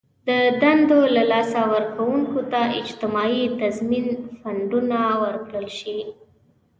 د 0.27 0.29
دندو 0.61 0.99
له 1.15 1.23
لاسه 1.31 1.61
ورکوونکو 1.73 2.39
ته 2.51 2.59
اجتماعي 2.81 3.43
تضمین 3.61 4.05
فنډونه 4.39 4.99
ورکړل 5.23 5.67
شي. 5.79 5.97